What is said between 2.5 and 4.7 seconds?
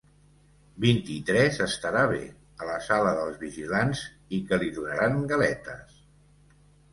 a la sala dels vigilants, i que